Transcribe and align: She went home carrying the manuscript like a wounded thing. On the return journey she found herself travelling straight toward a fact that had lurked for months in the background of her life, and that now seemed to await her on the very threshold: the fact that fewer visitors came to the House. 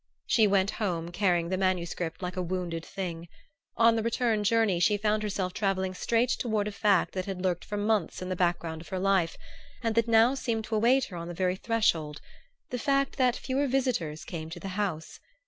She 0.25 0.47
went 0.47 0.71
home 0.81 1.11
carrying 1.11 1.49
the 1.49 1.59
manuscript 1.59 2.23
like 2.23 2.35
a 2.35 2.41
wounded 2.41 2.83
thing. 2.83 3.27
On 3.77 3.95
the 3.95 4.01
return 4.01 4.43
journey 4.43 4.79
she 4.79 4.97
found 4.97 5.21
herself 5.21 5.53
travelling 5.53 5.93
straight 5.93 6.31
toward 6.39 6.67
a 6.67 6.71
fact 6.71 7.13
that 7.13 7.25
had 7.27 7.43
lurked 7.43 7.63
for 7.63 7.77
months 7.77 8.19
in 8.19 8.27
the 8.27 8.35
background 8.35 8.81
of 8.81 8.87
her 8.89 8.97
life, 8.97 9.37
and 9.83 9.93
that 9.93 10.07
now 10.07 10.33
seemed 10.33 10.63
to 10.63 10.75
await 10.75 11.03
her 11.13 11.17
on 11.17 11.27
the 11.27 11.35
very 11.35 11.55
threshold: 11.55 12.19
the 12.71 12.79
fact 12.79 13.17
that 13.17 13.35
fewer 13.35 13.67
visitors 13.67 14.25
came 14.25 14.49
to 14.49 14.59
the 14.59 14.69
House. 14.69 15.19